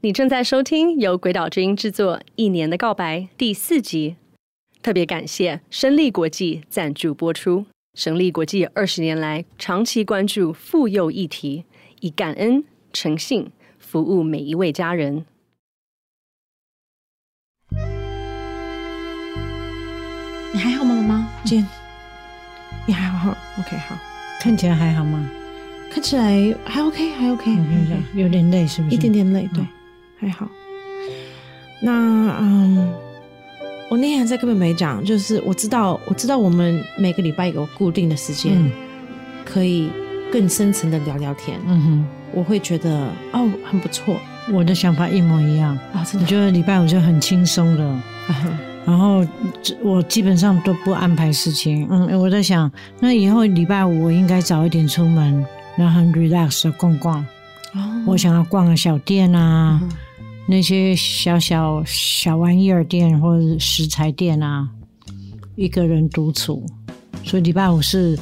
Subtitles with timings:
[0.00, 4.14] 你正在收听由鬼岛之音制作《一年的告白》第四集，
[4.80, 7.66] 特别感谢生力国际赞助播出。
[7.94, 11.64] 生力国际二十年来长期关注妇幼议题，
[11.98, 13.50] 以感恩诚信
[13.80, 15.26] 服务每一位家人。
[20.52, 21.28] 你还好吗，妈妈？
[21.44, 21.66] 见，
[22.86, 23.98] 你还好？OK，好。
[24.40, 25.28] 看起来还好吗？
[25.90, 27.50] 看起来还 OK，还 OK。
[28.14, 28.94] 有点累是不是？
[28.94, 29.64] 一点点累，对。
[30.20, 30.48] 还好，
[31.80, 31.92] 那
[32.40, 32.92] 嗯，
[33.88, 38.70] 我那天还在根本没讲，就是我知道，我知道我们每个礼拜有固定的时间，嗯、
[39.44, 39.88] 可以
[40.32, 41.58] 更深层的聊聊天。
[41.66, 44.16] 嗯哼，我会觉得哦，很不错。
[44.52, 49.24] 我的想法一模一样啊，真的，我觉得礼拜五就很轻松的，啊、然后
[49.80, 51.86] 我基本上都不安排事情。
[51.88, 57.24] 嗯，我在想，那以后礼拜五我应该早一点出门，然后很 relax 的逛逛。
[57.74, 59.78] 哦，我想要逛个小店啊。
[59.80, 59.88] 嗯
[60.50, 64.66] 那些小小小玩意儿店或者食材店啊，
[65.56, 66.64] 一个人独处，
[67.22, 68.18] 所以礼拜五是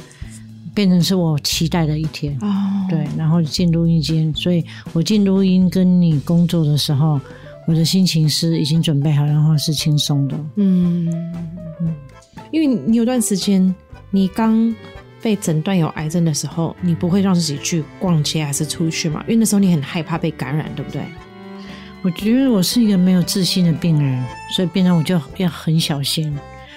[0.75, 2.37] 变成是我期待的一天。
[2.41, 7.17] 哦，对，然后进录音间，所以我进录音跟你工作的时候，
[7.65, 10.37] 我的心情是已经准备好，然后是轻松的。
[10.57, 11.07] 嗯
[11.79, 11.95] 嗯，
[12.51, 13.73] 因为你有段时间，
[14.11, 14.75] 你刚
[15.21, 19.21] 被诊断有癌症的时候，你不会让自己去逛街还是出去嘛？
[19.23, 21.01] 因为那时候你很害怕被感染，对不对？
[22.03, 24.23] 我觉得我是一个没有自信的病人，
[24.55, 26.25] 所以变成我就要很小心。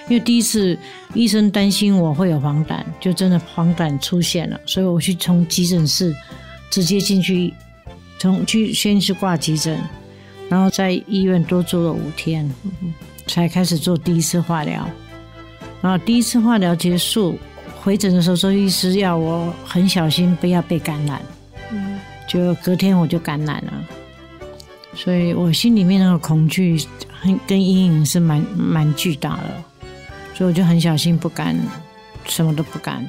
[0.08, 0.76] 因为第一次
[1.14, 6.12] 医生担心我会有黄疸，就真的黄疸出现了，所以我去从急诊室
[6.68, 7.54] 直接进去，
[8.18, 9.78] 从去先去挂急诊，
[10.48, 12.50] 然后在医院多住了五天，
[13.28, 14.88] 才开始做第一次化疗。
[15.80, 17.38] 然后第一次化疗结束
[17.80, 21.22] 回诊的时候，周医师要我很小心，不要被感染。
[21.70, 23.72] 嗯，就隔天我就感染了。
[24.94, 26.78] 所以我心里面那个恐惧
[27.20, 29.64] 很跟阴影是蛮蛮巨大的，
[30.34, 31.56] 所以我就很小心，不敢
[32.26, 33.08] 什么都不敢。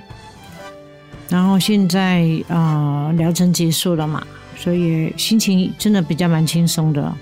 [1.28, 4.25] 然后现在啊，疗程结束了嘛，
[4.56, 7.14] 所以心情真的比较蛮轻松的。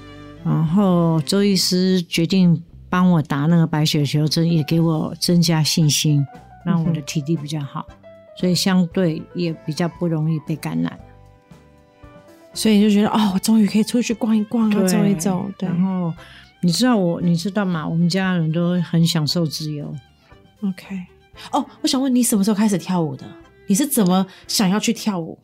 [0.44, 6.26] 然后周医师决定帮我打那个白血球针，也给我增加信心，
[6.66, 7.86] 让我的体力比较好，
[8.40, 11.00] 所以相对也比较不容易被感染。
[12.54, 15.50] 所以就觉得哦，我终于可以出去逛一逛啊，走一走。
[15.58, 16.14] 对，然后
[16.62, 17.88] 你知道我，你知道吗？
[17.88, 19.96] 我们家人都很享受自由。
[20.62, 21.00] OK，
[21.52, 23.26] 哦，我想问你什么时候开始跳舞的？
[23.68, 25.38] 你是怎么想要去跳舞？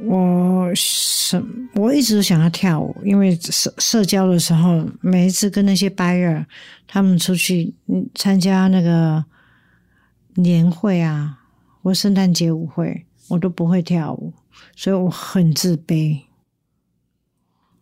[0.00, 1.44] 我什
[1.74, 6.46] 我一直想要跳舞，因为社社交的时候，每一次跟那些 buyer
[6.86, 7.74] 他们出去
[8.14, 9.24] 参加那个
[10.36, 11.40] 年会啊，
[11.82, 14.32] 或圣诞节舞会，我都不会跳舞，
[14.76, 16.20] 所以我很自卑。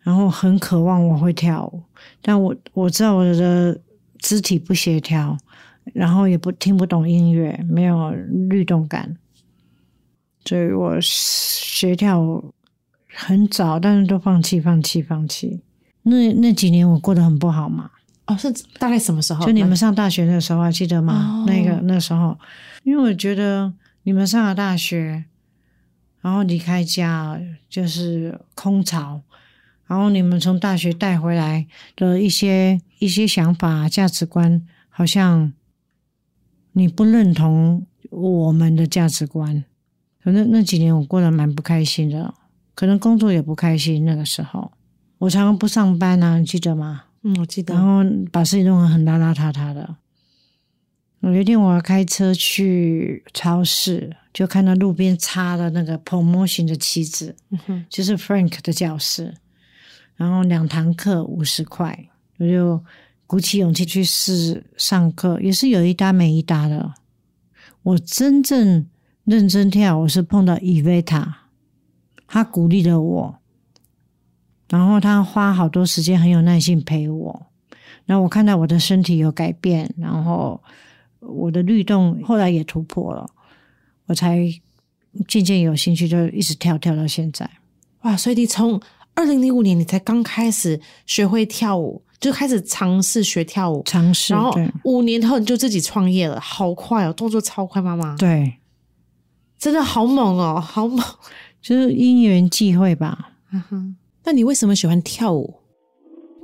[0.06, 1.82] 然后很渴望我会跳舞，
[2.22, 3.76] 但我我知道我的
[4.20, 5.36] 肢体不协调，
[5.92, 8.12] 然后也不听不懂音乐，没有
[8.48, 9.16] 律动感，
[10.44, 12.54] 所以我学跳舞
[13.12, 15.60] 很早，但是都放弃，放弃，放弃。
[16.04, 17.90] 那那几年我过得很不好嘛。
[18.26, 19.44] 哦，是大概什么时候？
[19.44, 21.42] 就你们上大学的时候还记得吗？
[21.42, 22.38] 哦、那个那时候，
[22.84, 23.72] 因为我觉得
[24.04, 25.24] 你们上了大学，
[26.20, 29.20] 然后离开家就是空巢。
[29.86, 35.52] 然后你们从大学带回来的一些一些想法、价值观，好像
[36.72, 39.64] 你不认同我们的价值观。
[40.22, 42.34] 可能那几年我过得蛮不开心的，
[42.74, 44.04] 可能工作也不开心。
[44.04, 44.72] 那个时候
[45.18, 47.04] 我常常不上班啊，你记得吗？
[47.22, 47.74] 嗯，我记得。
[47.74, 49.96] 然后把事情弄得很邋邋遢遢的。
[51.20, 57.34] 有一天我要开车去超市，就看到路边插的那个 promotion 的旗子，
[57.68, 59.34] 嗯，就是 Frank 的教室。
[60.16, 62.82] 然后两堂课五十块，我就
[63.26, 66.94] 鼓起勇气去试上课，也是有一搭没一搭的。
[67.82, 68.86] 我真正
[69.24, 71.48] 认真跳，我是碰到伊维塔，
[72.26, 73.38] 他鼓励了我，
[74.68, 77.46] 然后他花好多时间，很有耐心陪我。
[78.06, 80.62] 然后我看到我的身体有改变，然后
[81.20, 83.28] 我的律动后来也突破了，
[84.06, 84.48] 我才
[85.28, 87.48] 渐渐有兴趣，就一直跳跳到现在。
[88.02, 88.16] 哇！
[88.16, 88.80] 所以你从
[89.16, 94.34] 二零零五年，你才刚开始学会跳舞，就开始尝试学跳舞，尝试。
[94.34, 94.54] 然后
[94.84, 98.14] 五年后你就自己创业了，好快哦，动作超快，妈妈。
[98.16, 98.58] 对，
[99.58, 101.02] 真的好猛哦，好猛，
[101.62, 103.32] 就是因缘际会吧。
[103.52, 105.54] 嗯哼，那你为什么喜欢跳舞？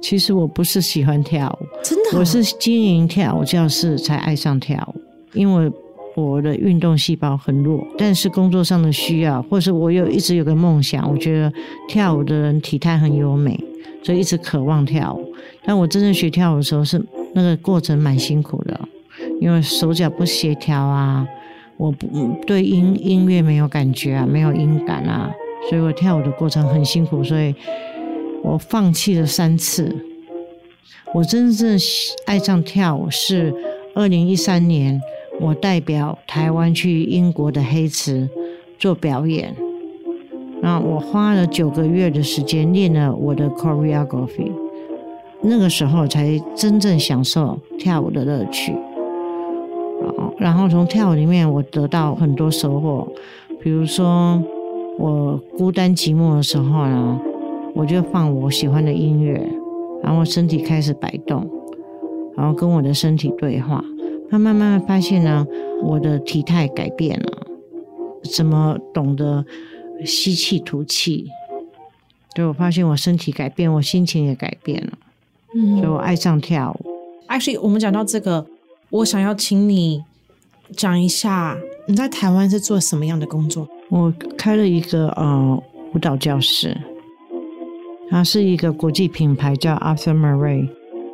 [0.00, 5.00] 其实我不是喜欢跳舞，真的，我是经营跳舞教室才爱上跳舞，
[5.34, 5.70] 因为。
[6.14, 11.52] 我的运动细胞很弱，但是工作上的需要，或是我有一直有个梦想，我觉得
[11.88, 13.58] 跳舞的人体态很优美，
[14.02, 15.32] 所以一直渴望跳舞。
[15.64, 17.02] 但我真正学跳舞的时候，是
[17.34, 18.78] 那个过程蛮辛苦的，
[19.40, 21.26] 因为手脚不协调啊，
[21.76, 22.06] 我不
[22.46, 25.32] 对音音乐没有感觉啊，没有音感啊，
[25.70, 27.54] 所以我跳舞的过程很辛苦，所以
[28.42, 29.94] 我放弃了三次。
[31.14, 31.78] 我真正
[32.26, 33.54] 爱上跳舞是
[33.94, 35.00] 二零一三年，
[35.42, 38.30] 我代表台湾去英国的黑池
[38.78, 39.54] 做表演。
[40.60, 44.52] 那我花了九个月的时间练了我的 choreography，
[45.42, 48.72] 那个时候才真正享受跳舞的乐趣。
[50.38, 53.06] 然后从跳舞里面我得到很多收获，
[53.60, 54.42] 比如说
[54.98, 57.20] 我孤单寂寞的时候呢，
[57.74, 59.40] 我就放我喜欢的音乐，
[60.02, 61.48] 然后身体开始摆动，
[62.36, 63.84] 然后跟我的身体对话，
[64.32, 65.46] 慢慢慢慢发现呢，
[65.82, 67.46] 我的体态改变了，
[68.24, 69.44] 怎么懂得。
[70.04, 71.28] 吸气吐气，
[72.34, 74.98] 对，我发现我身体改变，我心情也改变了，
[75.54, 76.90] 嗯，所以我爱上跳舞。
[77.28, 78.44] Actually，我们讲到这个，
[78.90, 80.02] 我想要请你
[80.72, 81.56] 讲一下
[81.86, 83.68] 你在台湾是做什么样的工作？
[83.90, 85.62] 我开了一个呃
[85.94, 86.76] 舞蹈教室，
[88.10, 90.68] 它是一个国际品牌，叫 Arthur Murray，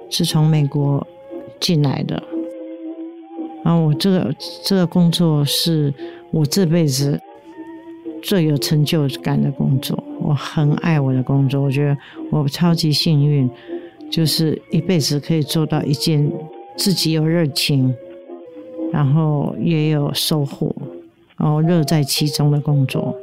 [0.08, 1.06] 是从美国
[1.60, 2.22] 进来的。
[3.64, 4.34] 啊我这个
[4.64, 5.92] 这个工作是
[6.30, 7.20] 我这辈子。
[8.20, 11.62] 最有成就感的工作，我很爱我的工作。
[11.62, 11.96] 我觉得
[12.32, 13.48] 我超级幸运，
[14.10, 16.28] 就是一辈子可以做到一件
[16.76, 17.94] 自己有热情，
[18.92, 20.74] 然后也有收获，
[21.36, 23.16] 然后乐在其中的工作。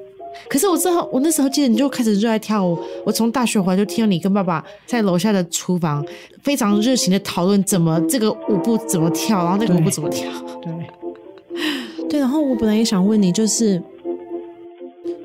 [0.49, 2.77] 可是我之后，我那时候记得你就开始热爱跳舞。
[3.05, 6.05] 我从大学回来就听到你跟爸爸在楼下的厨房
[6.43, 10.31] 非常热情的讨论怎么这个舞步怎么跳，然后那个舞步怎么跳。
[10.61, 12.19] 对，对，对。
[12.19, 13.81] 然后我本来也想问你，就是。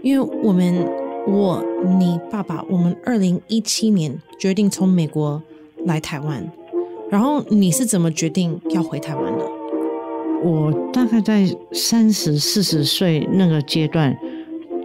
[0.03, 0.83] 因为我们，
[1.27, 1.63] 我、
[1.99, 5.43] 你爸爸，我们二零一七年决定从美国
[5.85, 6.43] 来台湾，
[7.11, 9.45] 然后你是怎么决定要回台湾的？
[10.43, 14.17] 我大概在三十四十岁那个阶段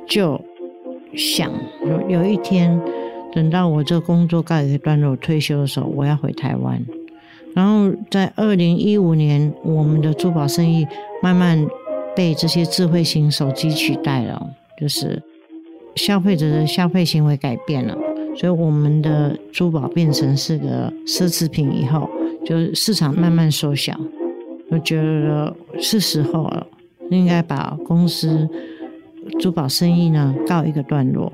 [0.07, 0.39] 就
[1.15, 1.51] 想，
[1.85, 2.79] 有有一天，
[3.33, 6.83] 等到我这工作告一段落，退休的时候，我要回台湾。
[7.53, 10.85] 然后在二零一五年，我们的珠宝生意
[11.21, 11.65] 慢慢
[12.15, 14.51] 被这些智慧型手机取代了。
[14.77, 15.23] 就是
[15.95, 17.97] 消费者的消费行为改变了，
[18.35, 22.09] 所以我们的珠宝变成是个奢侈品以后，
[22.45, 23.97] 就市场慢慢缩小，
[24.69, 26.67] 我觉得是时候了，
[27.09, 28.49] 应该把公司
[29.39, 31.31] 珠宝生意呢告一个段落。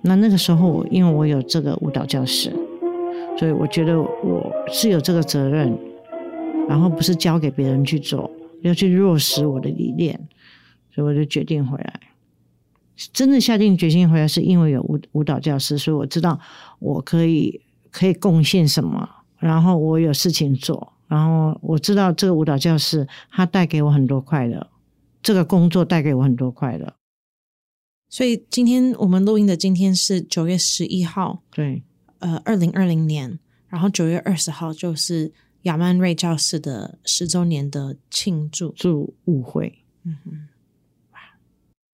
[0.00, 2.54] 那那个时候，因为我有这个舞蹈教室，
[3.36, 5.76] 所以我觉得我是有这个责任，
[6.68, 8.30] 然后不是交给别人去做，
[8.62, 10.18] 要去落实我的理念，
[10.94, 12.00] 所以我就决定回来。
[13.12, 16.38] 真的下定决心回来，是因为有舞舞蹈教室，所以我知道
[16.78, 17.60] 我可以
[17.90, 19.08] 可以贡献什么，
[19.38, 24.66] 然后我有事情做，然后我知道这个舞蹈教室它带给我很多快乐，
[25.22, 26.92] 这个工作带给我很多快乐。
[28.08, 31.82] 所以今天我们录音的今天是九月十一号，对，
[32.18, 33.38] 呃，二零二零年，
[33.68, 35.32] 然后九月二十号就是
[35.62, 40.48] 亚曼瑞教室的十周年的庆祝祝舞会，嗯哼。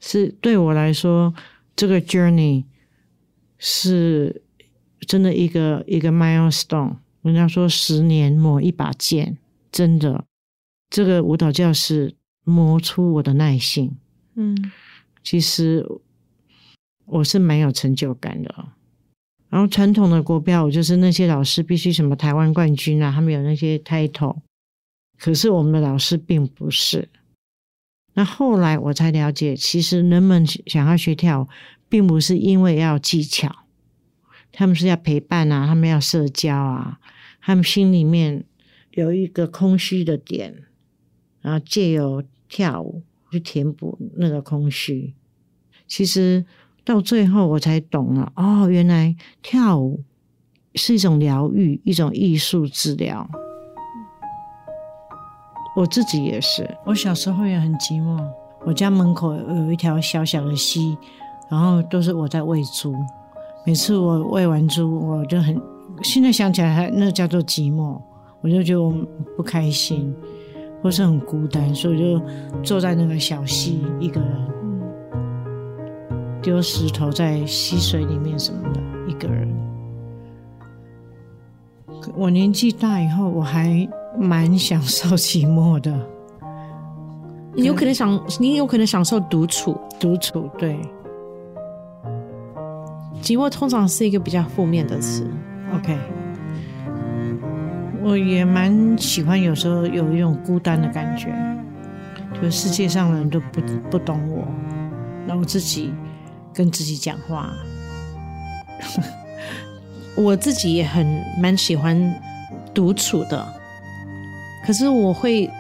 [0.07, 1.35] 是对我来说，
[1.75, 2.65] 这个 journey
[3.57, 4.43] 是
[5.01, 6.97] 真的一个一个 milestone。
[7.23, 9.39] 人家说十年磨一把剑，
[9.73, 10.27] 真的，
[10.91, 13.97] 这个舞蹈教室磨出我的耐性。
[14.35, 14.71] 嗯，
[15.25, 15.85] 其实
[17.07, 18.55] 我是蛮有成就感的。
[19.49, 24.41] 然后传统的国标舞就是那些老师必须什么台湾冠军啊，他们有那些 title，
[25.19, 27.09] 可是我们的老师并不是。
[28.15, 31.49] 那后来我才了解，其实人们想要学跳舞，
[31.89, 33.65] 并不是因为要技巧，
[34.53, 37.01] 他们是要陪伴啊，他们要社交啊，
[37.41, 38.45] 他们心里面
[38.91, 40.65] 有一个空虚的点，
[41.41, 43.03] 然后借由跳舞
[43.35, 45.13] 去填补那个空虚。
[45.89, 46.47] 其实
[46.85, 50.03] 到最后我才懂了，哦，原来跳舞
[50.77, 53.29] 是一种疗愈，一种艺术治疗。
[55.77, 58.25] 我自己也是，我小时候也很寂寞。
[58.65, 60.97] 我家门口有一条小小的溪，
[61.51, 62.95] 然后都是我在喂猪。
[63.67, 65.61] 每次我喂完猪，我就很，
[66.03, 68.01] 现在想起来还那叫做寂寞，
[68.41, 70.15] 我就觉得不开心，
[70.85, 72.23] 或是很孤单，所以就
[72.63, 74.47] 坐在那个小溪一个人，
[76.41, 79.49] 丢石头在溪水里面什么的，一个人。
[82.15, 83.89] 我年纪大以后，我还。
[84.17, 85.93] 蛮享受寂寞的，
[87.53, 90.79] 你有可能享，你有可能享受独处，独处对。
[93.21, 95.29] 寂寞通常是一个比较负面的词
[95.75, 95.99] ，OK，
[98.05, 101.33] 我也蛮喜欢有时候有一种孤单的感觉，
[102.35, 104.47] 就是世界上人都不不懂我，
[105.27, 105.91] 那我自己
[106.53, 107.51] 跟自己讲话。
[110.17, 112.15] 我自己也很蛮喜欢
[112.75, 113.45] 独处的，
[114.67, 115.51] 可是我会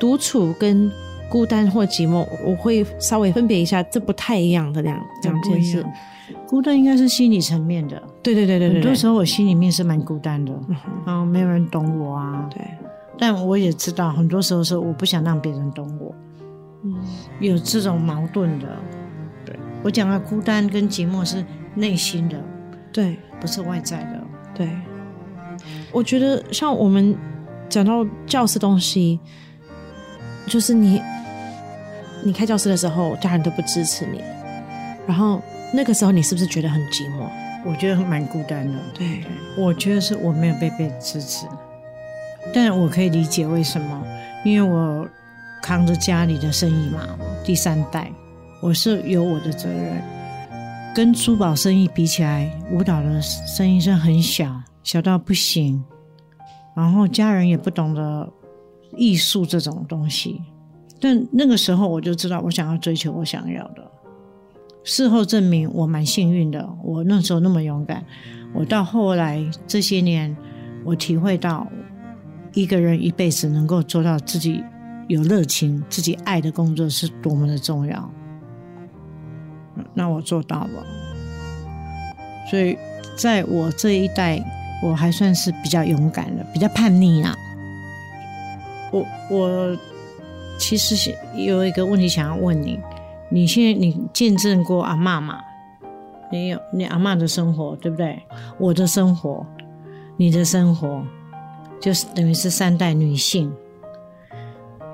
[0.00, 0.90] 独处跟
[1.30, 5.86] 孤单或寂寞，我会稍微分别一下，这不太一样的两两件事。
[6.46, 8.74] 孤单应该是心理层面的，对对对对对。
[8.74, 10.76] 很多时候我心里面是蛮孤单的，嗯，
[11.06, 12.48] 然后没有人懂我啊。
[12.50, 12.62] 对，
[13.18, 16.14] 但我也知道，很多时候是我不想让别人懂我，
[16.84, 16.94] 嗯，
[17.40, 18.66] 有这种矛盾的。
[19.44, 22.40] 对，我讲的孤单跟寂寞是内心的，
[22.92, 24.20] 对，不是外在的。
[24.54, 24.68] 对，
[25.90, 27.16] 我觉得像我们
[27.68, 29.18] 讲到教室东西，
[30.46, 31.02] 就是你，
[32.24, 34.20] 你开教室的时候，家人都不支持你，
[35.06, 35.40] 然后。
[35.72, 37.28] 那个时候你是不是觉得很寂寞？
[37.64, 38.74] 我觉得蛮孤单的。
[38.92, 39.24] 对，
[39.56, 41.46] 我觉得是我没有被被支持，
[42.52, 44.04] 但我可以理解为什么，
[44.44, 45.08] 因为我
[45.62, 47.00] 扛着家里的生意嘛，
[47.44, 48.10] 第三代，
[48.60, 50.02] 我是有我的责任。
[50.94, 55.82] 跟珠宝生意比起来，舞蹈的生意是很小，小到不行。
[56.74, 58.28] 然后家人也不懂得
[58.96, 60.42] 艺术这种东西，
[61.00, 63.91] 但那个时候我就知道，我想要追求我想要的。
[64.84, 68.04] 事后证明我蛮幸运的，我那时候那么勇敢。
[68.52, 70.36] 我到后来这些年，
[70.84, 71.66] 我体会到
[72.52, 74.62] 一个人一辈子能够做到自己
[75.08, 78.10] 有热情、自己爱的工作是多么的重要。
[79.94, 80.84] 那我做到了，
[82.50, 82.76] 所以
[83.16, 84.42] 在我这一代，
[84.82, 87.34] 我还算是比较勇敢的，比较叛逆啊。
[88.90, 89.78] 我我
[90.58, 92.78] 其实有一个问题想要问你。
[93.32, 95.40] 你现在你见证过阿嬷吗？
[96.30, 98.22] 你有你阿嬷的生活，对不对？
[98.58, 99.46] 我的生活，
[100.16, 101.02] 你的生活，
[101.80, 103.52] 就是等于是三代女性。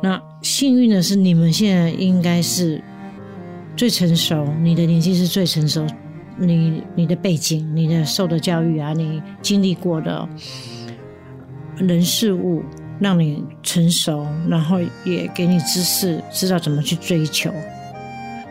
[0.01, 2.83] 那幸运的是，你们现在应该是
[3.77, 5.85] 最成熟，你的年纪是最成熟，
[6.37, 10.29] 你你的背景、你的受的教育啊，你经历过的
[11.77, 12.63] 人事物，
[13.01, 17.53] 让你成熟，然后也给你知识，知道怎么去追求。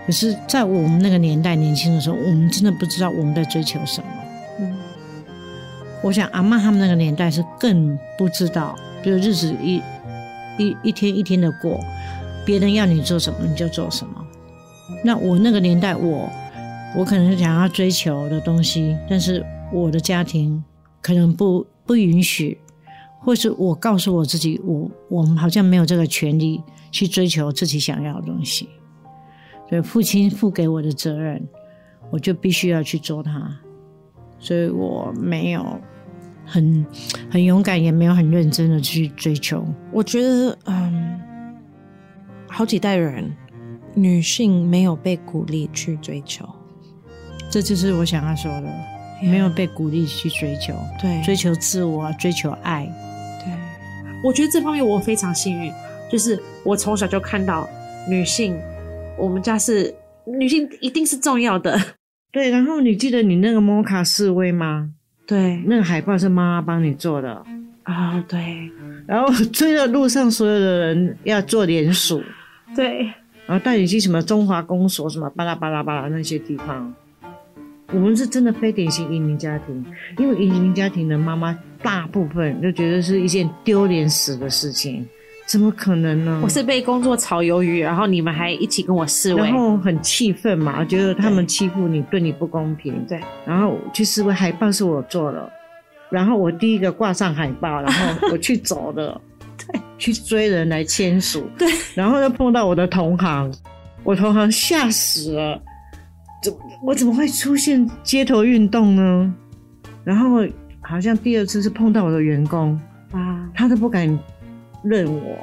[0.08, 4.08] 可是，在我们那个年代年轻的时候，我们真的不知道我们在追求什么。
[4.62, 4.74] 嗯，
[6.02, 8.74] 我想阿嬷他们那个年代是更不知道，
[9.04, 9.82] 比如日子一
[10.58, 11.78] 一一天一天的过，
[12.46, 14.26] 别人要你做什么你就做什么。
[15.04, 16.30] 那我那个年代我，
[16.96, 20.64] 我我可能想要追求的东西，但是我的家庭
[21.02, 22.58] 可能不不允许，
[23.20, 28.70] 或是我告诉我自己，我我们好像没有这个权利去追求自己想要的东西。
[29.70, 31.46] 对，父亲赋给我的责任，
[32.10, 33.52] 我就必须要去做它，
[34.40, 35.78] 所以我没有
[36.46, 36.86] 很
[37.30, 39.66] 很勇敢，也没有很认真的去追求。
[39.92, 41.20] 我觉得，嗯，
[42.48, 43.30] 好几代人
[43.94, 46.48] 女性没有被鼓励去追求，
[47.50, 48.68] 这就是我想要说的.
[49.22, 52.86] 没有被鼓励去追求，对，追求自我，追求爱。
[53.44, 53.52] 对，
[54.24, 55.74] 我觉得这方面我非常幸运，
[56.10, 57.68] 就是我从小就看到
[58.08, 58.56] 女性。
[59.18, 59.94] 我们家是
[60.26, 61.80] 女性，一定是重要的。
[62.32, 64.92] 对，然后你记得你那个摩卡示威吗？
[65.26, 67.32] 对，那个海报是妈妈帮你做的
[67.84, 68.24] 啊、哦。
[68.28, 68.70] 对，
[69.08, 72.22] 然后追着路上所有的人要做联署。
[72.76, 73.06] 对，
[73.46, 76.94] 然后带你去什么中华公所什么巴拉巴拉巴拉那些地方。
[77.94, 79.86] 我们是真的非典型移民家庭，
[80.18, 85.08] 因为移民家庭的妈妈大部分就觉得是一件丢脸死的事情。
[85.48, 86.42] 怎么可能呢？
[86.44, 92.94] 我是被工作炒鱿鱼，然后你们还一起跟我示威，然后很气愤嘛，觉得他们欺负你，对你不公平。
[93.08, 95.50] 对，然后去示威，海报是我做的，
[96.10, 99.20] 然后我第一个挂上海报，然后我去走的，
[99.58, 103.50] 对，去追人来签署，对，然后又碰到我的同行，
[104.04, 105.58] 我同行吓死了，
[106.44, 109.34] 怎我怎么会出现街头运动呢？
[110.04, 110.46] 然后
[110.82, 112.77] 好像第二次是碰到我的员工
[113.13, 114.20] 啊，他都不敢。
[114.84, 115.38] 认我，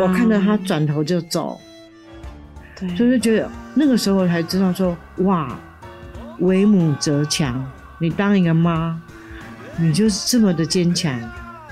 [0.00, 1.58] 我看到他转头就走，
[2.78, 5.58] 对，就是觉得那个时候才知道说，哇，
[6.38, 7.64] 为母则强。
[7.98, 9.00] 你当一个妈，
[9.76, 11.20] 你就是这么的坚强。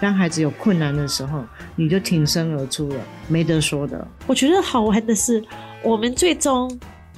[0.01, 4.07] 当孩子有困难的时候，你就挺身而出了，没得说的。
[4.27, 5.43] 我觉得好玩的是，
[5.83, 6.71] 我们最终，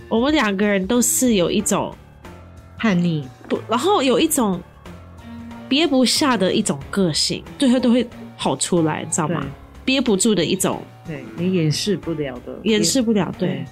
[0.08, 1.94] 我们两个人都是有一种
[2.78, 4.58] 叛逆，不，然后有一种
[5.68, 8.08] 憋不下的一种个性，最后都会
[8.38, 9.44] 跑出来，你知道吗？
[9.90, 13.48] 憋不住的一种，对，你掩饰不了的，掩饰不了，对。
[13.48, 13.66] 对，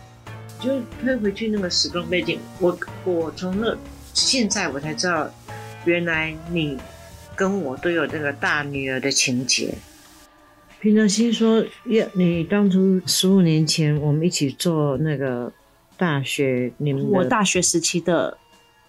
[0.58, 3.76] 就退回去那个时空背景，我我从那
[4.12, 5.30] 现在我才知道，
[5.84, 6.76] 原来你
[7.36, 9.72] 跟我都有这个大女儿的情节。
[10.80, 15.52] 平常心说，要你当初十五年前我们一起做那个
[15.96, 18.36] 大学，你们我大学时期的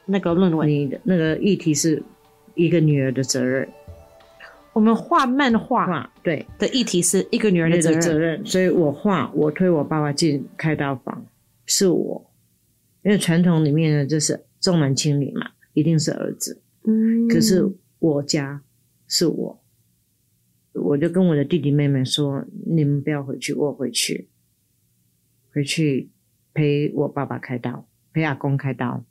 [0.07, 2.01] 那个论文，你的那个议题是
[2.55, 3.69] 一个女儿的责任。
[4.73, 6.45] 我们画漫画，对。
[6.57, 11.25] 的议题是一个女人的责任，责任，所以我画，我推我爸爸进开刀房，
[11.65, 12.31] 是我，
[13.03, 18.61] 因为传统里面呢，就是重男轻女嘛，一定是儿子，嗯，可是我家
[19.07, 19.63] 是我，
[20.73, 24.29] 我就跟我的弟弟妹妹说，你们不要回去，我回去，
[25.53, 26.11] 回去
[26.53, 29.03] 陪我爸爸开刀，陪阿公开刀，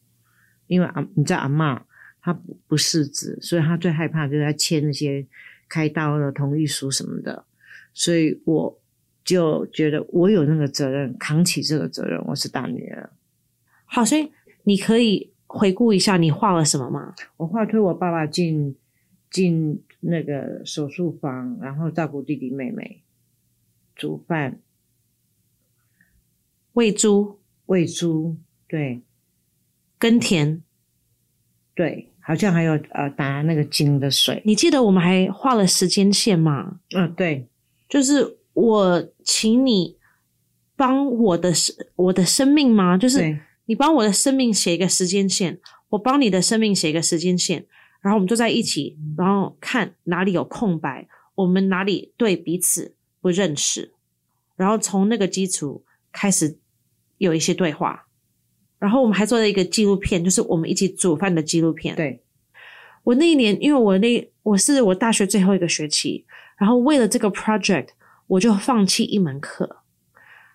[0.67, 1.83] 因为阿你知道阿嬷。
[2.21, 5.27] 他不不识字，所以他最害怕就是他签那些
[5.69, 7.45] 开刀的同意书什么的，
[7.93, 8.81] 所以我
[9.25, 12.19] 就觉得我有那个责任，扛起这个责任。
[12.27, 13.11] 我是大女儿，
[13.85, 14.33] 好，所以
[14.65, 17.15] 你可以回顾一下你画了什么吗？
[17.37, 18.77] 我画推我爸爸进
[19.31, 23.03] 进那个手术房，然后照顾弟弟妹妹，
[23.95, 24.61] 煮饭，
[26.73, 29.03] 喂猪，喂猪，对，
[29.99, 30.63] 耕田，
[31.79, 32.11] 对。
[32.21, 36.79] 好像还有呃打那个井的水，你记得我们还画了时间线吗？
[36.95, 37.49] 嗯，对，
[37.89, 39.97] 就是我请你
[40.77, 42.99] 帮我的生我的生命吗？
[42.99, 45.59] 就是你帮我的生命写一个时间线，
[45.89, 47.65] 我帮你的生命写一个时间线，
[48.03, 53.95] 然后我们就在一起，然后看哪里有空白，我们哪里对彼此不认识，
[54.55, 55.83] 然后从那个基础
[56.13, 56.59] 开始
[57.17, 58.08] 有一些对话。
[58.79, 61.97] 然后我们还做了一个纪录片，就是我们一起煮饭的纪录片。
[61.97, 62.23] 对，
[63.03, 66.25] 我那一年，因为我那我是我大学最后一个学期，
[66.57, 67.89] 然后为了这个 project，
[68.29, 69.79] 我就放弃一门课。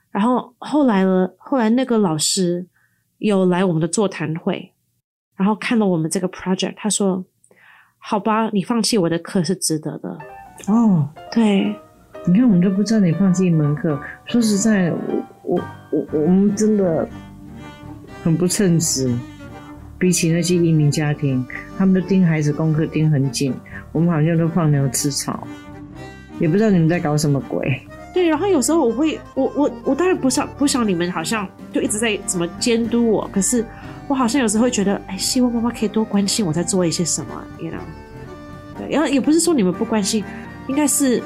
[0.09, 2.65] 然后后来呢，后来那个老师
[3.17, 4.71] 有来我们的座谈会，
[5.35, 7.25] 然后看了我们这个 project，他说
[7.97, 10.17] ：“好吧，你放弃我的课是值得的。”
[10.71, 11.75] 哦，对，
[12.25, 13.99] 你看我们都不知道你放弃一门课。
[14.25, 17.09] 说实在，我我我我们真的。
[18.23, 19.13] 很不称职，
[19.97, 21.45] 比起那些移民家庭，
[21.77, 23.53] 他们都盯孩子功课盯很紧，
[23.91, 25.45] 我们好像都放牛吃草，
[26.39, 27.81] 也不知道你们在搞什么鬼。
[28.13, 33.65] 对，然后有时候我会，我我我当然不想不想你们好像就一直在怎么监督我，可是
[34.07, 38.77] 我好像有时候会觉得，哎，希望妈妈可以多关心我在做一些什么，you know？
[38.77, 40.23] 对，然后也不是说你们不关心，
[40.67, 41.21] 应该是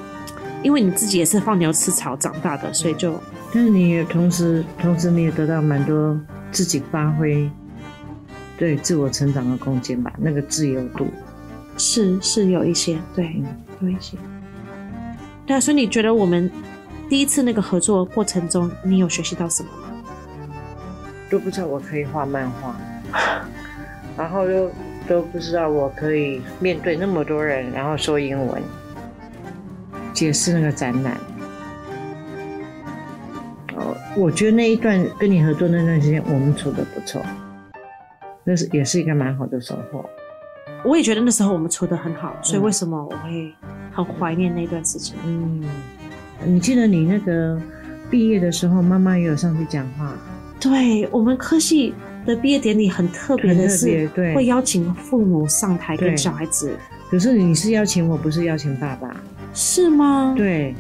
[0.63, 3.21] 因为你自己也是放牛吃草长大的，所以就，
[3.53, 6.17] 但是你也同时同时你也得到蛮多。
[6.51, 7.49] 自己发挥
[8.57, 11.07] 对自我成长的空间吧，那个自由度
[11.77, 13.45] 是是有一些，对，嗯、
[13.81, 14.17] 有一些。
[15.45, 16.51] 对啊，所以你觉得我们
[17.07, 20.03] 第一次那个合作过程中，你有学习到什么吗？
[21.29, 22.75] 都不知道我可以画漫画，
[24.17, 24.71] 然后又
[25.07, 28.61] 都不知道我可以面对那么多人，然后说英文，
[30.13, 31.17] 解释那个展览。
[34.17, 37.21] 我觉得那一段跟你合作那段时间，我们处的不错，
[38.43, 40.03] 那是也是一个蛮好的收获。
[40.83, 43.53] 我也觉得那时候我们处的很好，所以为什么我会
[43.91, 45.15] 很怀念那段时间？
[45.23, 45.63] 嗯，
[46.43, 47.61] 你记得你那个
[48.09, 50.15] 毕业的时候，妈妈也有上去讲话。
[50.59, 51.93] 对，我们科系
[52.25, 56.75] 的毕业典礼很特别的是，对，会邀请父母上台跟小孩子。
[57.11, 59.15] 可是你是邀请我，不是邀请爸爸，
[59.53, 60.33] 是吗？
[60.35, 60.73] 对，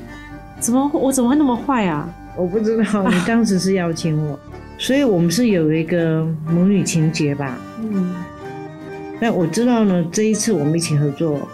[0.59, 2.09] 怎么我怎么会那么坏啊？
[2.37, 4.39] 我不知道，你当时是邀请我，
[4.77, 7.57] 所以我们是有一个母女情结吧。
[7.81, 8.13] 嗯，
[9.19, 11.47] 那我知道呢，这一次我们一起合作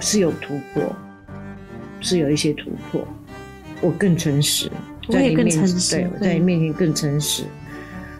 [0.00, 0.82] 是有突破，
[2.00, 3.06] 是有一些突破。
[3.82, 4.70] 我更诚实，
[5.10, 7.44] 在你面前，对，我在你面前更诚实。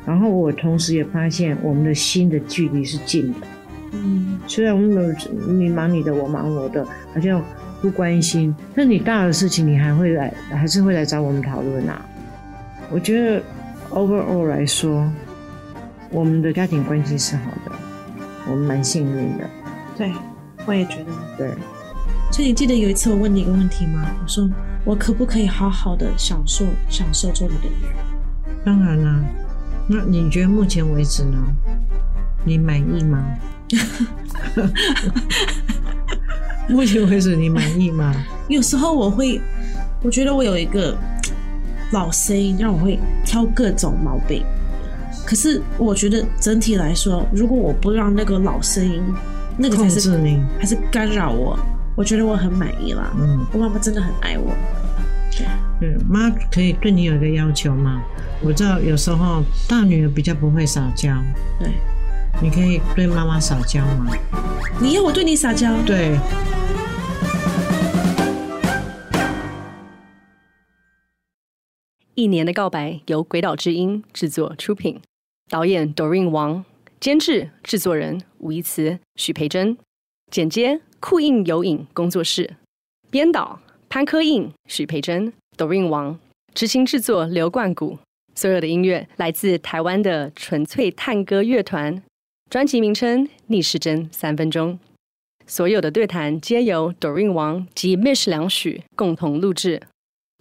[0.04, 3.38] 然后我同时也发现，我们的心的距离是近的。
[3.92, 7.42] 嗯，虽然我们有你忙你的，我忙我的，好像。
[7.86, 12.04] 不关心，那你大的事情你还会来，还是会来找我们讨论啊？
[12.90, 13.40] 我觉得
[13.92, 15.08] overall 来说，
[16.10, 17.70] 我们的家庭关系是好的，
[18.50, 19.48] 我们蛮幸运的。
[19.96, 20.12] 对，
[20.66, 21.12] 我也觉得。
[21.38, 21.54] 对。
[22.32, 24.04] 所以你记得有一次我问你一个问题吗？
[24.20, 24.50] 我说
[24.84, 27.94] 我可不可以好好的享受享受做你的女人？
[28.64, 29.22] 当然啦。
[29.88, 31.38] 那你觉得目前为止呢？
[32.44, 33.24] 你满意吗？
[36.68, 38.12] 目前为止，你满意吗？
[38.48, 39.40] 有时候我会，
[40.02, 40.96] 我觉得我有一个
[41.92, 44.44] 老声音，让我会挑各种毛病。
[45.24, 49.02] 可是我觉得整体来说，如果我不让那个老声音，
[49.56, 51.58] 那个才是控制你，还是干扰我，
[51.96, 53.12] 我觉得我很满意啦。
[53.16, 54.52] 嗯，我妈妈真的很爱我。
[55.78, 58.02] 对，妈可以对你有一个要求吗？
[58.42, 61.10] 我知道有时候大女儿比较不会撒娇。
[61.60, 61.70] 对。
[62.42, 64.12] 你可以对妈妈撒娇吗？
[64.78, 65.74] 你要我对你撒娇？
[65.86, 66.18] 对。
[72.14, 75.00] 一年的告白由鬼岛之音制作出品，
[75.48, 76.62] 导演 Doreen 王，
[77.00, 79.78] 监制制作人吴一慈、许培珍，
[80.30, 82.56] 剪接酷印有影工作室，
[83.10, 86.18] 编导潘科印、许培珍、Doreen 王，
[86.52, 87.98] 执行制作刘冠谷。
[88.34, 92.02] 所有的音乐来自台湾的纯粹探戈乐团，
[92.48, 94.78] 专辑名称逆时针三分钟。
[95.46, 99.82] 所有的对谈皆由 Doreen 王及 Mish 梁许共同录制。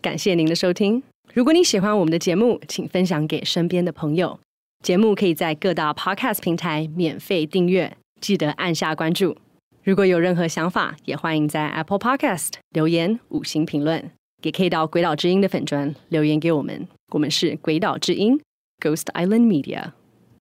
[0.02, 1.02] 感谢您的收听。
[1.34, 4.40] 如果你喜欢我们的节目，请分享给身边的朋友。
[4.84, 9.36] 节目可以在各大 Podcast 平台免费订阅，记得按下关注。
[9.84, 14.12] 如果有任何想法，也欢迎在 Apple Podcast 留言五星评论，
[14.44, 16.88] 也可以到鬼岛之音的粉专留言给我们。
[17.14, 18.40] 我们是鬼岛之音
[18.80, 19.92] Ghost Island Media。